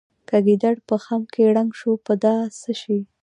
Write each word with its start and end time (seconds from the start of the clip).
که 0.27 0.37
ګیدړ 0.45 0.75
په 0.87 0.95
خم 1.03 1.21
کې 1.33 1.43
رنګ 1.55 1.71
شو 1.79 1.91
په 2.05 2.13
دا 2.23 2.35
څه 2.59 2.71
شي. 2.81 2.99